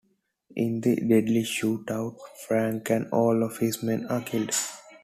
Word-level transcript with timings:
In 0.55 0.77
a 0.83 0.95
deadly 0.95 1.43
shootout, 1.43 2.17
Frank 2.47 2.89
and 2.89 3.07
all 3.11 3.43
of 3.43 3.59
his 3.59 3.83
men 3.83 4.07
are 4.07 4.21
killed. 4.21 4.49